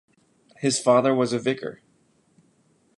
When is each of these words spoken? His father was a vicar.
His 0.57 0.79
father 0.79 1.13
was 1.13 1.31
a 1.31 1.37
vicar. 1.37 1.83